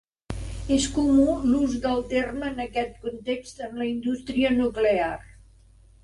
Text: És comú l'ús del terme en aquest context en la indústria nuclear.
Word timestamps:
És 0.75 0.85
comú 0.93 1.25
l'ús 1.49 1.75
del 1.83 1.99
terme 2.13 2.47
en 2.51 2.63
aquest 2.65 2.95
context 3.03 3.61
en 3.67 3.77
la 3.83 3.87
indústria 3.89 4.53
nuclear. 4.55 5.11